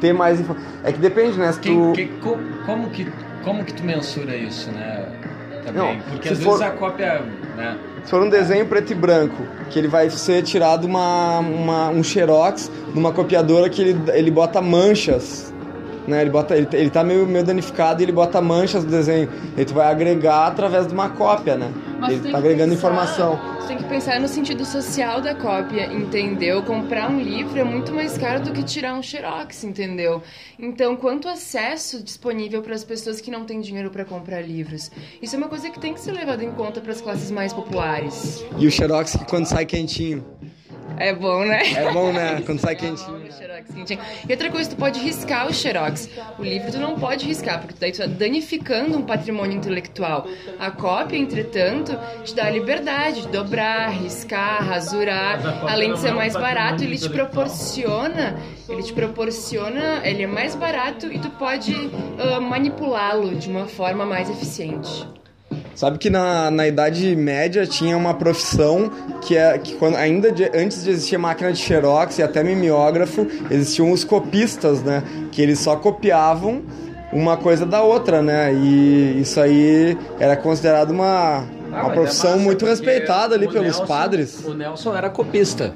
ter 0.01 0.13
mais 0.13 0.39
informação? 0.39 0.69
É 0.83 0.91
que 0.91 0.99
depende, 0.99 1.37
né? 1.37 1.51
Se 1.51 1.59
tu. 1.59 1.91
Que- 1.95 2.07
co- 2.21 2.37
como, 2.65 2.89
que, 2.89 3.07
como 3.43 3.63
que 3.63 3.73
tu 3.73 3.83
mensura 3.83 4.35
isso, 4.35 4.69
né? 4.71 5.05
Também. 5.65 5.95
Não, 5.95 6.01
Porque 6.11 6.29
às 6.29 6.39
for- 6.43 6.57
vezes 6.57 6.61
a 6.61 6.71
cópia, 6.71 7.21
né? 7.55 7.77
Se 8.03 8.09
for 8.11 8.21
um 8.21 8.29
desenho 8.29 8.65
preto 8.65 8.91
e 8.91 8.95
branco, 8.95 9.41
que 9.69 9.79
ele 9.79 9.87
vai 9.87 10.09
ser 10.09 10.41
tirado 10.43 10.85
uma, 10.85 11.39
uma- 11.39 11.89
um 11.89 12.03
xerox 12.03 12.69
numa 12.93 13.13
copiadora 13.13 13.69
que 13.69 13.81
ele, 13.81 14.01
ele 14.11 14.29
bota 14.29 14.59
manchas, 14.61 15.53
né? 16.07 16.21
Ele, 16.21 16.29
bota, 16.29 16.55
ele, 16.55 16.67
ele 16.73 16.89
tá 16.89 17.03
meio, 17.03 17.25
meio 17.25 17.43
danificado 17.43 18.01
e 18.01 18.05
ele 18.05 18.11
bota 18.11 18.41
manchas 18.41 18.83
no 18.83 18.89
desenho. 18.91 19.29
Aí 19.57 19.65
tu 19.65 19.73
vai 19.73 19.87
agregar 19.87 20.47
através 20.47 20.87
de 20.87 20.93
uma 20.93 21.09
cópia, 21.09 21.55
né? 21.55 21.71
Mas 21.99 22.13
ele 22.13 22.31
tá 22.31 22.37
agregando 22.37 22.71
pensar- 22.71 22.87
informação. 22.89 23.39
Tu 23.61 23.67
tem 23.67 23.77
que 23.77 23.83
pensar 23.85 24.19
no 24.19 24.27
sentido 24.27 24.65
social 24.65 25.21
da 25.21 25.33
cópia, 25.33 25.85
entendeu? 25.85 26.61
Comprar 26.63 27.09
um 27.09 27.19
livro 27.19 27.57
é 27.57 27.63
muito 27.63 27.93
mais 27.93 28.17
caro 28.17 28.41
do 28.43 28.51
que 28.51 28.61
tirar 28.61 28.93
um 28.93 29.01
xerox, 29.01 29.63
entendeu? 29.63 30.21
Então, 30.59 30.97
quanto 30.97 31.29
acesso 31.29 32.03
disponível 32.03 32.61
para 32.61 32.75
as 32.75 32.83
pessoas 32.83 33.21
que 33.21 33.31
não 33.31 33.45
têm 33.45 33.61
dinheiro 33.61 33.89
para 33.89 34.03
comprar 34.03 34.41
livros? 34.41 34.91
Isso 35.21 35.35
é 35.35 35.37
uma 35.37 35.47
coisa 35.47 35.69
que 35.69 35.79
tem 35.79 35.93
que 35.93 36.01
ser 36.01 36.11
levada 36.11 36.43
em 36.43 36.51
conta 36.51 36.81
para 36.81 36.91
as 36.91 36.99
classes 36.99 37.31
mais 37.31 37.53
populares. 37.53 38.43
E 38.57 38.67
o 38.67 38.71
xerox 38.71 39.15
que 39.15 39.25
quando 39.25 39.45
sai 39.45 39.65
quentinho. 39.65 40.25
É 40.97 41.13
bom, 41.13 41.43
né? 41.43 41.61
É 41.73 41.91
bom, 41.91 42.11
né? 42.11 42.41
Quando 42.45 42.59
sai 42.59 42.75
quentinho. 42.75 43.17
O 43.17 43.31
xerox 43.31 43.73
quentinho. 43.73 43.99
E 44.27 44.31
outra 44.31 44.51
coisa, 44.51 44.69
tu 44.69 44.75
pode 44.75 44.99
riscar 44.99 45.47
o 45.47 45.53
xerox. 45.53 46.09
O 46.37 46.43
livro 46.43 46.71
tu 46.71 46.77
não 46.77 46.95
pode 46.99 47.25
riscar, 47.25 47.59
porque 47.59 47.75
daí 47.79 47.91
tu 47.91 47.97
tá 47.99 48.05
danificando 48.05 48.97
um 48.97 49.01
patrimônio 49.01 49.57
intelectual. 49.57 50.27
A 50.59 50.71
cópia, 50.71 51.17
entretanto, 51.17 51.97
te 52.23 52.35
dá 52.35 52.45
a 52.45 52.49
liberdade 52.49 53.21
de 53.21 53.27
dobrar, 53.29 53.89
riscar, 53.89 54.63
rasurar. 54.63 55.39
Além 55.67 55.93
de 55.93 55.99
ser 55.99 56.09
é 56.09 56.13
mais 56.13 56.33
barato, 56.33 56.83
ele 56.83 56.97
te 56.97 57.09
proporciona, 57.09 58.37
ele 58.69 58.83
te 58.83 58.93
proporciona, 58.93 60.01
ele 60.03 60.23
é 60.23 60.27
mais 60.27 60.55
barato 60.55 61.11
e 61.11 61.19
tu 61.19 61.29
pode 61.31 61.73
ah, 62.19 62.39
manipulá-lo 62.39 63.35
de 63.35 63.49
uma 63.49 63.65
forma 63.65 64.05
mais 64.05 64.29
eficiente. 64.29 65.07
Sabe 65.75 65.97
que 65.97 66.09
na, 66.09 66.51
na 66.51 66.67
Idade 66.67 67.15
Média 67.15 67.65
tinha 67.65 67.97
uma 67.97 68.13
profissão 68.13 68.91
que 69.21 69.35
é 69.35 69.57
que 69.57 69.73
quando 69.75 69.95
ainda 69.95 70.31
de- 70.31 70.51
antes 70.55 70.83
de 70.83 70.91
existir 70.91 71.17
máquina 71.17 71.51
de 71.51 71.57
xerox 71.59 72.19
e 72.19 72.23
até 72.23 72.43
mimeógrafo, 72.43 73.25
existiam 73.49 73.91
os 73.91 74.03
copistas, 74.03 74.83
né? 74.83 75.01
Que 75.31 75.41
eles 75.41 75.59
só 75.59 75.75
copiavam 75.75 76.61
uma 77.11 77.37
coisa 77.37 77.65
da 77.65 77.81
outra, 77.81 78.21
né? 78.21 78.53
E 78.53 79.19
isso 79.21 79.39
aí 79.39 79.97
era 80.19 80.37
considerado 80.37 80.91
uma, 80.91 81.43
uma 81.69 81.89
profissão 81.91 82.37
muito 82.39 82.65
respeitada 82.65 83.33
ali 83.35 83.47
pelos 83.47 83.79
padres. 83.87 84.45
O 84.45 84.53
Nelson 84.53 84.95
era 84.95 85.09
copista. 85.09 85.75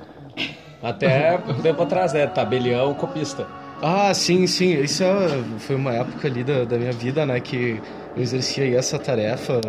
Até 0.81 1.39
um 1.49 1.61
tempo 1.61 1.81
atrás, 1.81 2.13
né? 2.13 2.27
Tabelião, 2.27 2.93
copista. 2.93 3.47
Ah, 3.81 4.13
sim, 4.13 4.47
sim. 4.47 4.73
Isso 4.81 5.03
é- 5.03 5.43
foi 5.59 5.75
uma 5.75 5.93
época 5.93 6.27
ali 6.27 6.43
da, 6.43 6.65
da 6.65 6.77
minha 6.77 6.93
vida, 6.93 7.25
né, 7.25 7.39
que 7.39 7.83
eu 8.15 8.21
exercia 8.23 8.65
essa 8.77 8.97
tarefa 8.97 9.61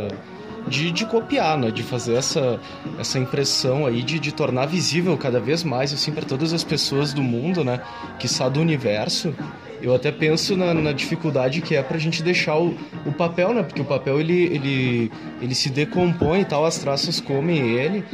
de, 0.67 0.91
de 0.91 1.05
copiar, 1.07 1.59
né, 1.59 1.71
de 1.71 1.83
fazer 1.83 2.15
essa, 2.15 2.59
essa 2.99 3.19
impressão 3.19 3.85
aí, 3.87 4.03
de, 4.03 4.19
de 4.19 4.33
tornar 4.33 4.67
visível 4.67 5.17
cada 5.19 5.39
vez 5.41 5.63
mais, 5.63 5.93
assim, 5.93 6.11
para 6.13 6.25
todas 6.25 6.53
as 6.55 6.65
pessoas 6.65 7.13
do 7.13 7.23
mundo, 7.23 7.63
né, 7.65 7.81
que 8.19 8.27
está 8.27 8.49
do 8.49 8.61
universo. 8.61 9.35
Eu 9.81 9.95
até 9.95 10.11
penso 10.11 10.57
na, 10.57 10.75
na 10.75 10.93
dificuldade 10.93 11.61
que 11.61 11.77
é 11.77 11.83
pra 11.83 11.99
gente 11.99 12.23
deixar 12.23 12.57
o, 12.59 12.77
o 13.07 13.13
papel, 13.13 13.53
né, 13.55 13.63
porque 13.63 13.81
o 13.83 13.85
papel, 13.85 14.19
ele, 14.21 14.43
ele, 14.47 15.13
ele 15.41 15.55
se 15.55 15.69
decompõe 15.71 16.41
e 16.41 16.45
tal, 16.47 16.65
as 16.65 16.79
traças 16.79 17.21
comem 17.21 17.59
ele, 17.77 18.05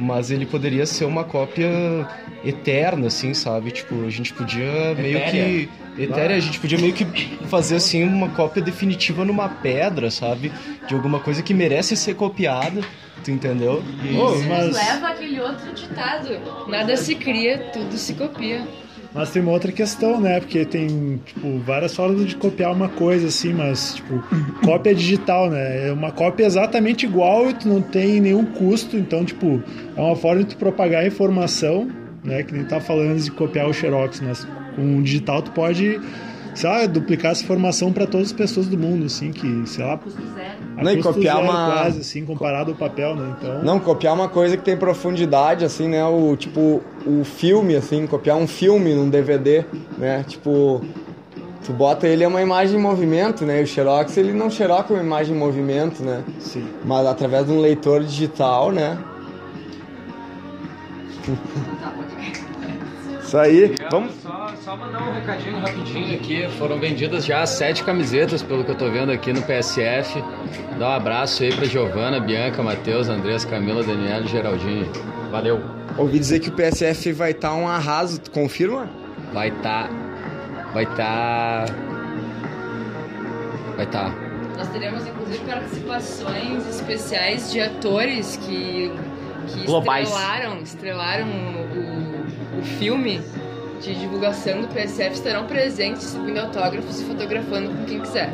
mas 0.00 0.30
ele 0.30 0.46
poderia 0.46 0.86
ser 0.86 1.04
uma 1.04 1.22
cópia 1.24 1.68
eterna, 2.44 3.08
assim, 3.08 3.34
sabe? 3.34 3.70
Tipo, 3.70 4.06
a 4.06 4.10
gente 4.10 4.32
podia 4.32 4.94
meio 4.94 5.20
que. 5.30 5.68
Etérea, 5.98 6.36
a 6.36 6.40
gente 6.40 6.58
podia 6.58 6.78
meio 6.78 6.94
que 6.94 7.04
fazer 7.48 7.76
assim 7.76 8.02
uma 8.04 8.28
cópia 8.30 8.62
definitiva 8.62 9.24
numa 9.24 9.48
pedra, 9.48 10.10
sabe? 10.10 10.50
De 10.88 10.94
alguma 10.94 11.18
coisa 11.20 11.42
que 11.42 11.52
merece 11.52 11.94
ser 11.96 12.14
copiada, 12.14 12.80
tu 13.22 13.30
entendeu? 13.30 13.82
E- 14.02 14.08
Isso 14.14 14.48
mas- 14.48 14.66
nos 14.68 14.76
leva 14.76 15.08
àquele 15.08 15.40
outro 15.40 15.72
ditado: 15.74 16.40
nada 16.68 16.96
se 16.96 17.14
cria, 17.16 17.58
tudo 17.72 17.96
se 17.98 18.14
copia. 18.14 18.66
Mas 19.12 19.30
tem 19.30 19.42
uma 19.42 19.50
outra 19.50 19.72
questão, 19.72 20.20
né? 20.20 20.38
Porque 20.38 20.64
tem, 20.64 21.20
tipo, 21.26 21.58
várias 21.58 21.94
formas 21.94 22.26
de 22.26 22.36
copiar 22.36 22.72
uma 22.72 22.88
coisa, 22.88 23.26
assim, 23.26 23.52
mas, 23.52 23.94
tipo, 23.96 24.22
cópia 24.64 24.94
digital, 24.94 25.50
né? 25.50 25.88
É 25.88 25.92
uma 25.92 26.12
cópia 26.12 26.44
exatamente 26.46 27.06
igual 27.06 27.50
e 27.50 27.54
tu 27.54 27.68
não 27.68 27.82
tem 27.82 28.20
nenhum 28.20 28.44
custo, 28.44 28.96
então, 28.96 29.24
tipo, 29.24 29.60
é 29.96 30.00
uma 30.00 30.14
forma 30.14 30.44
de 30.44 30.50
tu 30.50 30.56
propagar 30.56 31.02
a 31.02 31.06
informação, 31.06 31.88
né? 32.22 32.42
Que 32.44 32.52
nem 32.54 32.64
tá 32.64 32.80
falando 32.80 33.18
de 33.18 33.30
copiar 33.32 33.68
o 33.68 33.74
Xerox, 33.74 34.20
mas 34.20 34.46
com 34.76 34.98
o 34.98 35.02
digital 35.02 35.42
tu 35.42 35.50
pode 35.50 36.00
sei 36.54 36.68
lá, 36.68 36.86
duplicar 36.86 37.32
essa 37.32 37.42
informação 37.42 37.92
para 37.92 38.06
todas 38.06 38.28
as 38.28 38.32
pessoas 38.32 38.66
do 38.66 38.76
mundo, 38.76 39.06
assim, 39.06 39.30
que, 39.30 39.62
sei 39.66 39.84
lá, 39.84 39.98
a 40.76 40.82
Não, 40.84 40.92
e 40.92 40.96
custo 40.96 41.14
copiar 41.14 41.36
zero 41.36 41.48
uma- 41.48 41.66
quase, 41.66 42.00
assim, 42.00 42.24
comparado 42.24 42.70
ao 42.72 42.76
papel, 42.76 43.14
né? 43.16 43.34
Então, 43.38 43.62
Não, 43.62 43.78
copiar 43.78 44.14
uma 44.14 44.28
coisa 44.28 44.56
que 44.56 44.62
tem 44.64 44.76
profundidade, 44.76 45.64
assim, 45.64 45.88
né? 45.88 46.04
O 46.04 46.36
tipo, 46.36 46.82
o 47.06 47.24
filme, 47.24 47.76
assim, 47.76 48.06
copiar 48.06 48.36
um 48.36 48.46
filme 48.46 48.94
num 48.94 49.08
DVD, 49.08 49.64
né? 49.98 50.24
Tipo, 50.26 50.82
tu 51.64 51.72
bota 51.72 52.06
ele 52.06 52.24
é 52.24 52.28
uma 52.28 52.40
imagem 52.42 52.78
em 52.78 52.82
movimento, 52.82 53.44
né? 53.44 53.60
E 53.60 53.64
o 53.64 53.66
Xerox, 53.66 54.16
ele 54.16 54.32
não 54.32 54.50
xeroca 54.50 54.92
uma 54.94 55.02
imagem 55.02 55.34
em 55.34 55.38
movimento, 55.38 56.02
né? 56.02 56.22
sim. 56.38 56.66
Mas 56.84 57.06
através 57.06 57.46
de 57.46 57.52
um 57.52 57.60
leitor 57.60 58.02
digital, 58.02 58.70
né? 58.72 58.98
Isso 63.22 63.38
aí. 63.38 63.76
Vamos. 63.90 64.12
Só 64.70 64.76
mandar 64.76 65.02
um 65.02 65.12
recadinho 65.12 65.58
rapidinho 65.58 66.14
aqui. 66.14 66.48
Foram 66.56 66.78
vendidas 66.78 67.24
já 67.24 67.44
sete 67.44 67.82
camisetas, 67.82 68.40
pelo 68.40 68.62
que 68.62 68.70
eu 68.70 68.76
tô 68.76 68.88
vendo 68.88 69.10
aqui 69.10 69.32
no 69.32 69.42
PSF. 69.42 70.22
Dá 70.78 70.90
um 70.90 70.92
abraço 70.92 71.42
aí 71.42 71.52
pra 71.52 71.64
Giovana, 71.64 72.20
Bianca, 72.20 72.62
Matheus, 72.62 73.08
Andrés, 73.08 73.44
Camila, 73.44 73.82
Daniela 73.82 74.24
e 74.24 74.28
Geraldinho. 74.28 74.88
Valeu. 75.28 75.60
Ouvi 75.98 76.20
dizer 76.20 76.38
que 76.38 76.50
o 76.50 76.52
PSF 76.52 77.10
vai 77.12 77.32
estar 77.32 77.52
um 77.54 77.66
arraso, 77.66 78.20
tu 78.20 78.30
confirma? 78.30 78.88
Vai 79.32 79.50
tá. 79.50 79.88
Vai 80.72 80.86
tá. 80.94 81.64
Vai 83.76 83.86
tá. 83.86 84.14
Nós 84.56 84.68
teremos 84.68 85.04
inclusive 85.04 85.44
participações 85.46 86.68
especiais 86.68 87.50
de 87.50 87.60
atores 87.60 88.36
que, 88.36 88.92
que 89.48 89.66
Globais. 89.66 90.08
estrelaram, 90.08 90.58
estrelaram 90.62 91.26
o, 91.26 92.60
o 92.60 92.62
filme 92.62 93.20
de 93.80 93.94
divulgação 93.94 94.60
do 94.60 94.68
PSF 94.68 95.14
estarão 95.14 95.46
presentes 95.46 96.02
distribuindo 96.02 96.40
autógrafos 96.40 97.00
e 97.00 97.04
fotografando 97.04 97.70
com 97.70 97.84
quem 97.84 98.00
quiser. 98.00 98.30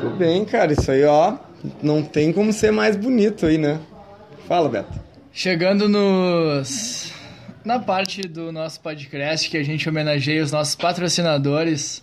Tudo 0.00 0.16
bem, 0.16 0.44
cara. 0.44 0.72
Isso 0.72 0.90
aí, 0.90 1.04
ó. 1.04 1.34
Não 1.82 2.02
tem 2.02 2.32
como 2.32 2.52
ser 2.52 2.70
mais 2.70 2.96
bonito 2.96 3.46
aí, 3.46 3.58
né? 3.58 3.80
Fala, 4.46 4.68
Beto. 4.68 4.92
Chegando 5.32 5.88
nos 5.88 7.12
na 7.64 7.80
parte 7.80 8.22
do 8.22 8.52
nosso 8.52 8.80
podcast 8.80 9.50
que 9.50 9.56
a 9.56 9.62
gente 9.62 9.88
homenageia 9.88 10.42
os 10.42 10.52
nossos 10.52 10.76
patrocinadores 10.76 12.00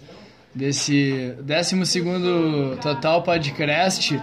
desse 0.54 1.34
12º 1.42 2.78
Total 2.80 3.24
Podcast, 3.24 4.22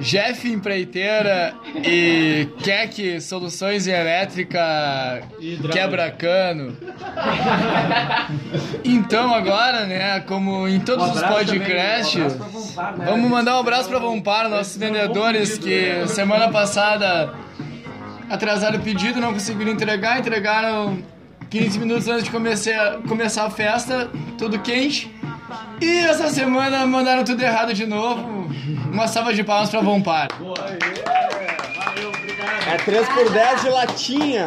Jeff 0.00 0.48
Empreiteira 0.48 1.54
e 1.74 2.48
Keck 2.62 3.20
Soluções 3.20 3.86
em 3.86 3.92
Elétrica 3.92 5.22
Quebra-Cano. 5.70 6.76
Então 8.84 9.34
agora, 9.34 9.86
né, 9.86 10.20
como 10.20 10.66
em 10.68 10.80
todos 10.80 11.14
os 11.14 11.22
podcasts, 11.22 12.36
vamos 13.04 13.30
mandar 13.30 13.56
um 13.56 13.60
abraço 13.60 13.88
para 13.88 13.98
Vompar, 13.98 14.48
nossos 14.48 14.76
vendedores 14.76 15.58
que 15.58 16.06
semana 16.08 16.50
passada 16.50 17.34
atrasaram 18.30 18.78
o 18.78 18.82
pedido, 18.82 19.20
não 19.20 19.32
conseguiram 19.32 19.72
entregar, 19.72 20.18
entregaram 20.18 20.98
15 21.50 21.78
minutos 21.78 22.08
antes 22.08 22.24
de 22.24 22.30
começar, 22.30 22.98
começar 23.06 23.44
a 23.44 23.50
festa, 23.50 24.10
tudo 24.38 24.58
quente. 24.58 25.11
E 25.80 25.98
essa 26.00 26.28
semana 26.28 26.86
mandaram 26.86 27.24
tudo 27.24 27.42
errado 27.42 27.74
de 27.74 27.86
novo. 27.86 28.48
Uma 28.90 29.08
salva 29.08 29.32
de 29.34 29.42
palmas 29.42 29.70
pra 29.70 29.80
Vompar. 29.80 30.28
É 32.72 32.76
3 32.76 33.08
por 33.08 33.30
10 33.30 33.62
de 33.62 33.68
latinha. 33.70 34.46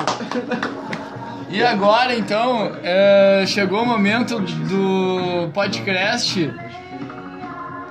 E 1.49 1.63
agora, 1.63 2.15
então, 2.15 2.71
é, 2.83 3.43
chegou 3.47 3.83
o 3.83 3.85
momento 3.85 4.39
do 4.39 5.49
podcast, 5.53 6.51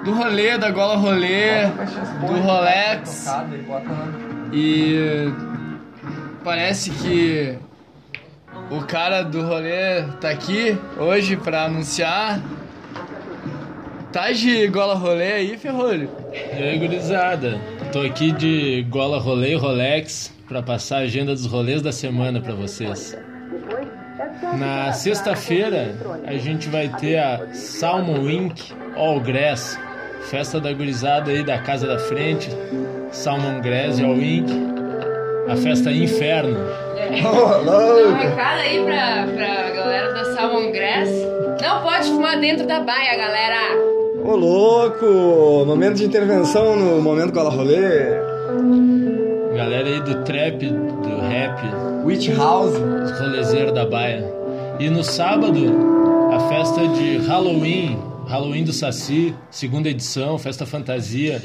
do 0.04 0.12
rolê, 0.12 0.59
da 0.59 0.71
gola 0.71 0.97
rolê, 0.97 1.66
do 2.26 2.40
Rolex. 2.42 3.26
E 4.52 5.33
parece 6.42 6.90
que 6.90 7.56
o 8.71 8.80
cara 8.83 9.23
do 9.23 9.42
rolê 9.47 10.02
tá 10.21 10.30
aqui 10.30 10.78
hoje 10.99 11.37
pra 11.37 11.64
anunciar. 11.64 12.40
Tá 14.14 14.30
de 14.30 14.68
gola 14.68 14.94
rolê 14.94 15.33
aí, 15.33 15.59
Ferrolho? 15.59 16.09
E 16.33 16.62
aí, 16.62 16.78
gurizada? 16.78 17.61
Tô 17.92 18.00
aqui 18.00 18.31
de 18.31 18.87
gola 18.88 19.18
rolê 19.18 19.55
e 19.55 19.57
Rolex 19.57 20.33
pra 20.46 20.62
passar 20.62 20.98
a 20.98 21.00
agenda 21.00 21.33
dos 21.33 21.46
rolês 21.46 21.83
da 21.83 21.90
semana 21.90 22.40
pra 22.40 22.55
vocês. 22.55 23.18
Na 24.57 24.92
sexta-feira, 24.92 25.96
a 26.24 26.35
gente 26.35 26.68
vai 26.68 26.88
ter 26.90 27.18
a 27.18 27.53
Salmon 27.53 28.31
Inc. 28.31 28.72
All 28.94 29.18
Grass, 29.18 29.77
festa 30.31 30.61
da 30.61 30.72
gurizada 30.72 31.33
aí 31.33 31.42
da 31.42 31.59
casa 31.59 31.88
da 31.88 31.98
frente, 31.98 32.48
Salmon 33.11 33.61
Grass 33.62 33.98
All 33.98 34.14
Inc. 34.14 34.48
A 35.48 35.57
festa 35.57 35.90
Inferno. 35.90 36.57
Dá 37.20 37.96
um 38.09 38.14
recado 38.14 38.61
aí 38.61 38.81
pra, 38.85 39.27
pra 39.35 39.70
galera 39.70 40.12
da 40.12 40.24
Salmon 40.37 40.70
Grass. 40.70 41.11
Não 41.61 41.83
pode 41.83 42.07
fumar 42.07 42.38
dentro 42.38 42.64
da 42.64 42.79
baia, 42.79 43.16
galera! 43.16 43.84
Ô, 44.24 44.37
louco! 44.37 45.66
Momento 45.66 45.96
de 45.96 46.04
intervenção 46.06 46.74
no 46.76 47.02
momento 47.02 47.30
Gola 47.30 47.50
Rolê. 47.50 48.16
Galera 49.54 49.87
aí 49.87 50.00
do 50.00 50.24
trap, 50.24 50.66
do 50.66 51.20
rap, 51.20 51.60
Witch 52.06 52.30
House. 52.30 52.72
os 52.72 53.20
rolezeiros 53.20 53.74
da 53.74 53.84
baia. 53.84 54.24
E 54.80 54.88
no 54.88 55.04
sábado, 55.04 55.60
a 56.32 56.40
festa 56.48 56.88
de 56.88 57.18
Halloween, 57.18 57.98
Halloween 58.26 58.64
do 58.64 58.72
Saci, 58.72 59.34
segunda 59.50 59.90
edição, 59.90 60.38
festa 60.38 60.64
fantasia, 60.64 61.42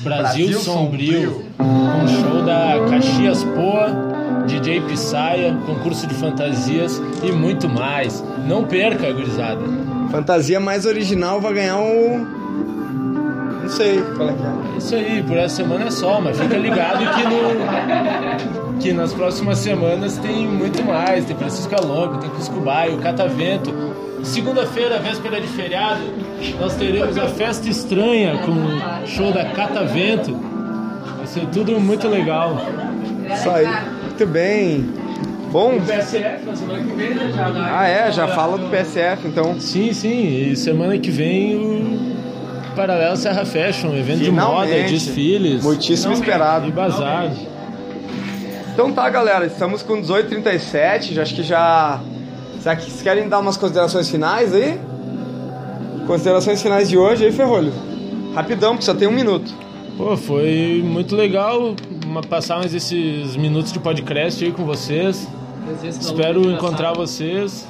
Brasil, 0.00 0.46
Brasil 0.46 0.58
Sombrio, 0.58 1.44
um 1.60 2.08
show 2.08 2.42
da 2.46 2.88
Caxias 2.88 3.44
Poa, 3.44 4.44
DJ 4.46 4.80
Pissaia, 4.80 5.54
concurso 5.66 6.06
de 6.06 6.14
fantasias 6.14 6.98
e 7.22 7.30
muito 7.30 7.68
mais. 7.68 8.24
Não 8.48 8.64
perca, 8.64 9.12
gurizada. 9.12 9.91
Fantasia 10.10 10.60
mais 10.60 10.86
original 10.86 11.40
vai 11.40 11.54
ganhar 11.54 11.78
um. 11.78 12.26
Não 13.62 13.68
sei 13.68 14.02
qual 14.16 14.28
é 14.28 14.32
que 14.32 14.42
é. 14.42 14.78
Isso 14.78 14.94
aí, 14.94 15.22
por 15.22 15.36
essa 15.36 15.56
semana 15.56 15.86
é 15.86 15.90
só, 15.90 16.20
mas 16.20 16.38
fica 16.38 16.56
ligado 16.56 16.98
que 16.98 17.22
no 17.22 18.72
que 18.82 18.92
nas 18.92 19.12
próximas 19.12 19.58
semanas 19.58 20.18
tem 20.18 20.46
muito 20.46 20.82
mais, 20.84 21.24
tem 21.24 21.36
Francisco 21.36 21.72
Alongo, 21.74 22.18
tem 22.18 22.28
Cusco 22.30 22.60
Baio, 22.60 22.98
Catavento. 22.98 23.72
Segunda-feira, 24.24 24.98
véspera 24.98 25.40
de 25.40 25.46
feriado, 25.48 26.00
nós 26.60 26.74
teremos 26.74 27.16
a 27.16 27.28
festa 27.28 27.68
estranha 27.68 28.38
com 28.38 28.52
o 28.52 29.06
show 29.06 29.32
da 29.32 29.44
Catavento. 29.46 30.36
Vai 31.16 31.26
ser 31.26 31.46
tudo 31.46 31.80
muito 31.80 32.08
legal. 32.08 32.56
Isso 33.32 33.50
aí. 33.50 33.66
Muito 34.02 34.26
bem. 34.26 35.01
Bom. 35.52 35.78
PSF 35.86 36.46
na 36.46 36.56
semana 36.56 36.78
que 36.82 36.92
vem, 36.94 37.14
né? 37.14 37.30
Já, 37.36 37.78
Ah, 37.78 37.86
é, 37.86 38.10
já 38.10 38.26
fala 38.28 38.56
do 38.58 38.68
PSF, 38.70 39.28
então. 39.28 39.60
Sim, 39.60 39.92
sim, 39.92 40.48
e 40.50 40.56
semana 40.56 40.96
que 40.98 41.10
vem 41.10 41.56
o 41.56 42.74
Paralelo 42.74 43.16
Serra 43.18 43.44
Fashion, 43.44 43.94
evento 43.94 44.20
de 44.24 44.30
moda, 44.30 44.66
Finalmente. 44.66 44.92
desfiles 44.92 45.62
Muitíssimo 45.62 46.14
esperado. 46.14 46.66
e 46.68 46.72
bazar. 46.72 47.30
Então 48.72 48.90
tá, 48.92 49.08
galera, 49.10 49.44
estamos 49.44 49.82
com 49.82 50.00
18h37, 50.00 51.12
já 51.12 51.22
acho 51.22 51.34
que 51.34 51.42
já. 51.42 52.00
Será 52.60 52.74
que 52.76 52.84
vocês 52.84 53.02
querem 53.02 53.28
dar 53.28 53.40
umas 53.40 53.58
considerações 53.58 54.08
finais 54.08 54.54
aí? 54.54 54.80
Considerações 56.06 56.62
finais 56.62 56.88
de 56.88 56.96
hoje 56.96 57.26
aí, 57.26 57.32
Ferrolho? 57.32 57.72
Rapidão, 58.34 58.70
porque 58.70 58.84
só 58.86 58.94
tem 58.94 59.06
um 59.06 59.12
minuto. 59.12 59.52
Pô, 59.98 60.16
foi 60.16 60.82
muito 60.84 61.14
legal 61.14 61.74
uma- 62.06 62.22
passar 62.22 62.56
mais 62.58 62.72
esses 62.74 63.36
minutos 63.36 63.70
de 63.72 63.78
podcast 63.78 64.42
aí 64.42 64.50
com 64.50 64.64
vocês. 64.64 65.28
Espero 65.84 66.50
encontrar 66.50 66.92
vocês. 66.92 67.66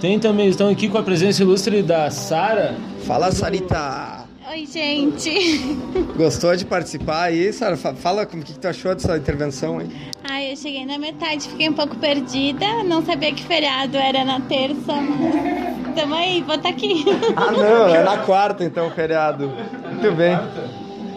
Tem 0.00 0.18
também, 0.18 0.48
estão 0.48 0.68
aqui 0.68 0.88
com 0.88 0.98
a 0.98 1.02
presença 1.02 1.42
ilustre 1.42 1.82
da 1.82 2.10
Sara. 2.10 2.76
Fala, 3.06 3.32
Sarita! 3.32 4.24
Oi, 4.50 4.64
gente. 4.66 5.58
Gostou 6.16 6.54
de 6.54 6.64
participar 6.64 7.24
aí, 7.24 7.52
Sara? 7.52 7.76
Fa- 7.76 7.94
Fala 7.94 8.24
como 8.24 8.42
que, 8.44 8.52
que 8.52 8.58
tu 8.58 8.68
achou 8.68 8.94
dessa 8.94 9.16
intervenção 9.16 9.78
aí. 9.78 9.88
Ai, 10.30 10.52
eu 10.52 10.56
cheguei 10.56 10.86
na 10.86 10.98
metade, 10.98 11.48
fiquei 11.48 11.68
um 11.68 11.72
pouco 11.72 11.96
perdida. 11.96 12.84
Não 12.84 13.04
sabia 13.04 13.32
que 13.32 13.42
feriado 13.42 13.96
era 13.96 14.24
na 14.24 14.40
terça, 14.40 14.92
mas. 14.94 15.94
Tamo 15.96 16.14
aí, 16.14 16.42
vou 16.42 16.54
estar 16.54 16.68
aqui. 16.68 17.04
Ah, 17.34 17.50
não, 17.50 17.88
é 17.94 18.02
na 18.04 18.18
quarta 18.18 18.62
então 18.62 18.86
o 18.86 18.90
feriado. 18.90 19.50
Muito 19.90 20.14
bem. 20.14 20.38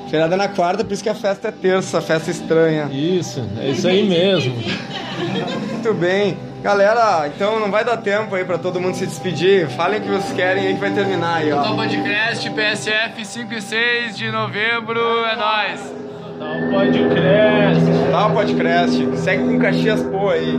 Feriado 0.10 0.34
é 0.34 0.38
na 0.38 0.48
quarta, 0.48 0.84
por 0.84 0.92
isso 0.92 1.04
que 1.04 1.10
a 1.10 1.16
festa 1.16 1.50
é 1.50 1.52
terça, 1.52 2.02
festa 2.02 2.32
estranha. 2.32 2.90
Isso, 2.92 3.48
é 3.60 3.70
isso 3.70 3.88
aí 3.88 4.08
mesmo. 4.08 4.56
Muito 5.72 5.94
bem. 5.94 6.38
Galera, 6.64 7.28
então 7.28 7.60
não 7.60 7.72
vai 7.72 7.86
dar 7.86 7.98
tempo 7.98 8.36
aí 8.36 8.44
pra 8.44 8.58
todo 8.58 8.82
mundo 8.82 8.96
se 8.96 9.06
despedir. 9.06 9.68
Falem 9.70 10.00
o 10.00 10.04
que 10.04 10.10
vocês 10.10 10.34
querem 10.34 10.68
aí 10.68 10.74
que 10.74 10.80
vai 10.80 10.92
terminar 10.92 11.36
aí, 11.36 11.52
ó. 11.52 11.58
Total 11.58 11.76
Podcast, 11.76 12.50
PSF 12.50 13.26
5 13.26 13.54
e 13.54 13.62
6 13.62 14.18
de 14.18 14.32
novembro, 14.32 15.00
é 15.26 15.36
nóis! 15.36 15.94
Tá 16.40 16.52
um 16.52 16.72
podcast. 16.72 18.12
Tá 18.12 18.28
o 18.28 18.34
podcast. 18.34 19.18
Segue 19.18 19.44
com 19.44 19.60
Caxias 19.60 20.02
Pô 20.04 20.30
aí. 20.30 20.58